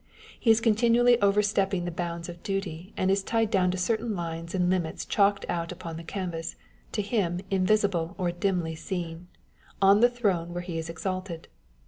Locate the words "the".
1.85-1.91, 5.95-6.03, 9.99-10.09